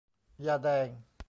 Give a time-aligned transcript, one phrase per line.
[0.47, 0.87] ยาแดง